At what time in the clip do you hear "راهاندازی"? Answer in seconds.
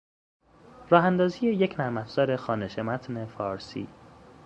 0.89-1.45